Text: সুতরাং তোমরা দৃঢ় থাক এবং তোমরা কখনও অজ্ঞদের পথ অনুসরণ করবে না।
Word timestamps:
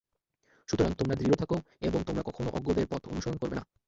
সুতরাং 0.69 0.91
তোমরা 0.93 1.15
দৃঢ় 1.15 1.35
থাক 1.35 1.51
এবং 1.81 1.99
তোমরা 2.03 2.23
কখনও 2.25 2.53
অজ্ঞদের 2.53 2.85
পথ 2.87 3.01
অনুসরণ 3.07 3.37
করবে 3.37 3.55
না। 3.55 3.63